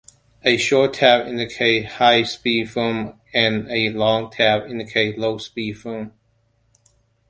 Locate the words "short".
0.57-0.95